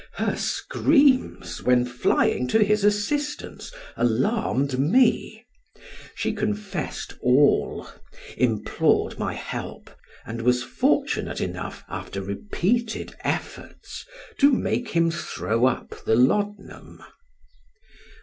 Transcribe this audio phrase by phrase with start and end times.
[0.13, 5.45] Her screams, while flying to his assistance, alarmed me;
[6.15, 7.87] she confessed all,
[8.35, 9.91] implored my help,
[10.25, 14.03] and was fortunate enough, after repeated efforts,
[14.39, 17.03] to make him throw up the laudanum.